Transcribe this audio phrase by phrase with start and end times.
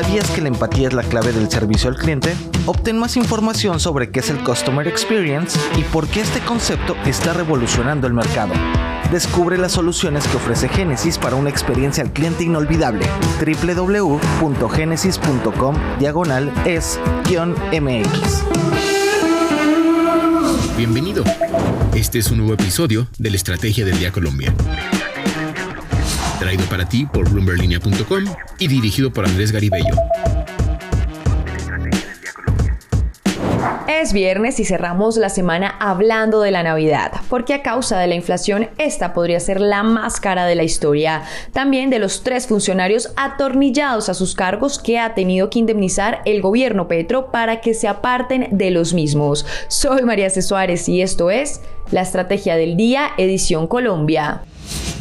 [0.00, 2.34] ¿Sabías que la empatía es la clave del servicio al cliente?
[2.64, 7.34] Obtén más información sobre qué es el Customer Experience y por qué este concepto está
[7.34, 8.54] revolucionando el mercado.
[9.12, 13.04] Descubre las soluciones que ofrece Genesis para una experiencia al cliente inolvidable.
[13.44, 18.42] www.genesis.com diagonal es-mx.
[20.78, 21.24] Bienvenido.
[21.94, 24.54] Este es un nuevo episodio de la Estrategia del Día Colombia
[26.40, 28.24] traído para ti por bloomberlinia.com
[28.58, 29.94] y dirigido por Andrés Garibello.
[33.86, 38.14] Es viernes y cerramos la semana hablando de la Navidad, porque a causa de la
[38.14, 41.24] inflación esta podría ser la más cara de la historia.
[41.52, 46.40] También de los tres funcionarios atornillados a sus cargos que ha tenido que indemnizar el
[46.40, 49.44] gobierno Petro para que se aparten de los mismos.
[49.68, 50.40] Soy María C.
[50.40, 51.60] Suárez y esto es
[51.90, 54.42] La Estrategia del Día, edición Colombia.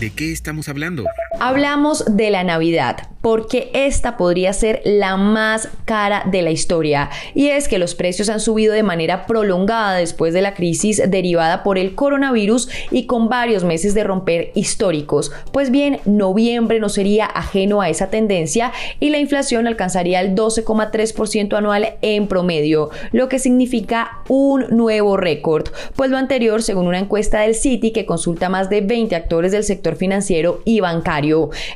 [0.00, 1.04] ¿De qué estamos hablando?
[1.40, 7.10] Hablamos de la Navidad, porque esta podría ser la más cara de la historia.
[7.34, 11.62] Y es que los precios han subido de manera prolongada después de la crisis derivada
[11.62, 15.30] por el coronavirus y con varios meses de romper históricos.
[15.52, 21.56] Pues bien, noviembre no sería ajeno a esa tendencia y la inflación alcanzaría el 12,3%
[21.58, 25.68] anual en promedio, lo que significa un nuevo récord.
[25.94, 29.64] Pues lo anterior, según una encuesta del Citi que consulta más de 20 actores del
[29.64, 31.17] sector financiero y bancario.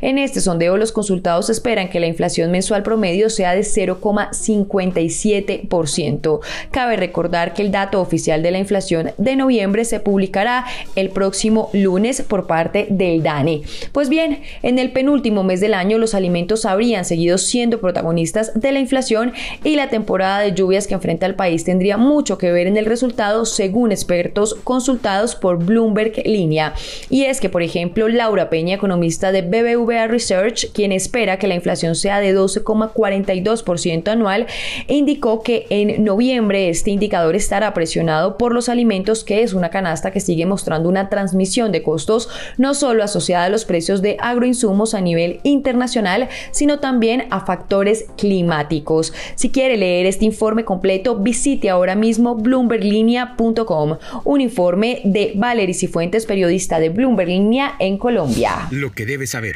[0.00, 6.40] En este sondeo los consultados esperan que la inflación mensual promedio sea de 0,57%.
[6.70, 10.64] Cabe recordar que el dato oficial de la inflación de noviembre se publicará
[10.96, 13.60] el próximo lunes por parte del DANE.
[13.92, 18.70] Pues bien, en el penúltimo mes del año los alimentos habrían seguido siendo protagonistas de
[18.72, 19.32] la inflación
[19.64, 22.86] y la temporada de lluvias que enfrenta el país tendría mucho que ver en el
[22.86, 26.74] resultado según expertos consultados por Bloomberg Línea.
[27.10, 31.54] Y es que, por ejemplo, Laura Peña, economista de BBVA Research, quien espera que la
[31.54, 34.46] inflación sea de 12,42% anual,
[34.88, 40.10] indicó que en noviembre este indicador estará presionado por los alimentos, que es una canasta
[40.10, 44.94] que sigue mostrando una transmisión de costos no solo asociada a los precios de agroinsumos
[44.94, 49.12] a nivel internacional, sino también a factores climáticos.
[49.34, 56.26] Si quiere leer este informe completo, visite ahora mismo bloomberglinea.com, un informe de Valery Cifuentes,
[56.26, 58.68] periodista de Bloomberg Línea en Colombia.
[58.70, 59.54] Lo que saber.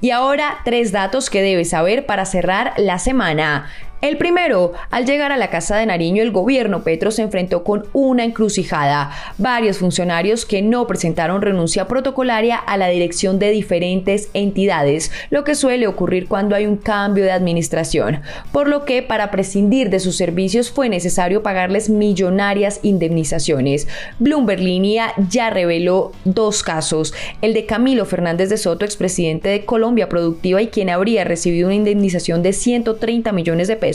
[0.00, 3.68] Y ahora tres datos que debes saber para cerrar la semana.
[4.00, 7.86] El primero, al llegar a la Casa de Nariño, el gobierno Petro se enfrentó con
[7.92, 9.10] una encrucijada.
[9.38, 15.56] Varios funcionarios que no presentaron renuncia protocolaria a la dirección de diferentes entidades, lo que
[15.56, 18.20] suele ocurrir cuando hay un cambio de administración.
[18.52, 23.88] Por lo que, para prescindir de sus servicios, fue necesario pagarles millonarias indemnizaciones.
[24.20, 30.08] Bloomberg Línea ya reveló dos casos: el de Camilo Fernández de Soto, expresidente de Colombia
[30.08, 33.87] Productiva y quien habría recibido una indemnización de 130 millones de pesos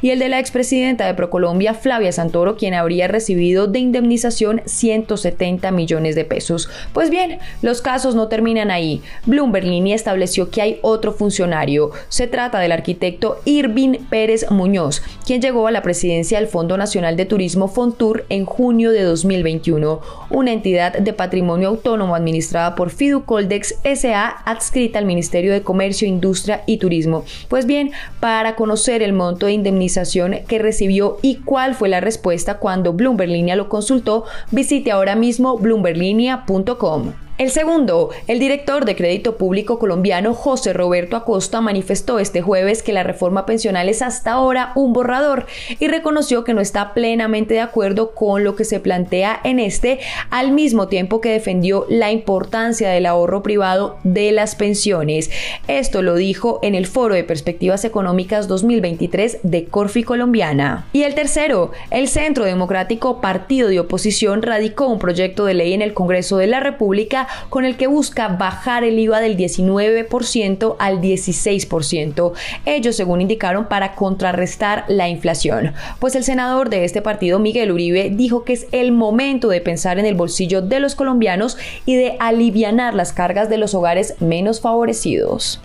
[0.00, 5.70] y el de la expresidenta de Procolombia, Flavia Santoro, quien habría recibido de indemnización 170
[5.70, 6.68] millones de pesos.
[6.92, 9.02] Pues bien, los casos no terminan ahí.
[9.26, 11.90] Bloomberg Línea estableció que hay otro funcionario.
[12.08, 17.16] Se trata del arquitecto Irving Pérez Muñoz, quien llegó a la presidencia del Fondo Nacional
[17.16, 20.00] de Turismo Fontur en junio de 2021,
[20.30, 26.62] una entidad de patrimonio autónomo administrada por Fiducoldex SA adscrita al Ministerio de Comercio, Industria
[26.66, 27.24] y Turismo.
[27.48, 32.58] Pues bien, para conocer el monto de indemnización que recibió y cuál fue la respuesta
[32.58, 37.12] cuando Bloomberg Línea lo consultó, visite ahora mismo bloomberglinea.com.
[37.42, 42.92] El segundo, el director de Crédito Público colombiano José Roberto Acosta manifestó este jueves que
[42.92, 45.46] la reforma pensional es hasta ahora un borrador
[45.80, 49.98] y reconoció que no está plenamente de acuerdo con lo que se plantea en este,
[50.30, 55.28] al mismo tiempo que defendió la importancia del ahorro privado de las pensiones.
[55.66, 60.86] Esto lo dijo en el Foro de Perspectivas Económicas 2023 de Corfi Colombiana.
[60.92, 65.82] Y el tercero, el Centro Democrático Partido de Oposición radicó un proyecto de ley en
[65.82, 71.00] el Congreso de la República con el que busca bajar el IVA del 19% al
[71.00, 72.32] 16%.
[72.64, 75.74] Ellos, según indicaron, para contrarrestar la inflación.
[75.98, 79.98] Pues el senador de este partido, Miguel Uribe, dijo que es el momento de pensar
[79.98, 81.56] en el bolsillo de los colombianos
[81.86, 85.60] y de alivianar las cargas de los hogares menos favorecidos.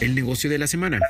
[0.00, 1.00] El negocio de la semana.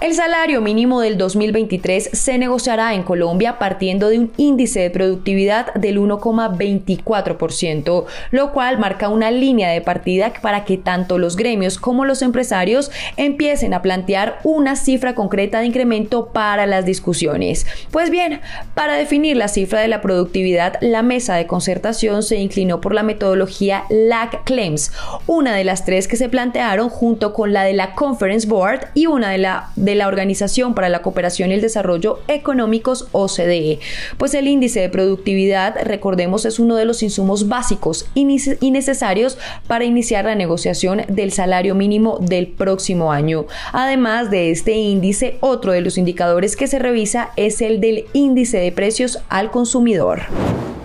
[0.00, 5.74] El salario mínimo del 2023 se negociará en Colombia partiendo de un índice de productividad
[5.74, 12.06] del 1,24%, lo cual marca una línea de partida para que tanto los gremios como
[12.06, 17.66] los empresarios empiecen a plantear una cifra concreta de incremento para las discusiones.
[17.90, 18.40] Pues bien,
[18.72, 23.02] para definir la cifra de la productividad, la mesa de concertación se inclinó por la
[23.02, 24.92] metodología LAC Claims,
[25.26, 29.04] una de las tres que se plantearon junto con la de la Conference Board y
[29.04, 33.78] una de la de la Organización para la Cooperación y el Desarrollo Económicos OCDE,
[34.18, 39.84] pues el índice de productividad, recordemos, es uno de los insumos básicos y necesarios para
[39.84, 43.46] iniciar la negociación del salario mínimo del próximo año.
[43.72, 48.58] Además de este índice, otro de los indicadores que se revisa es el del índice
[48.58, 50.22] de precios al consumidor.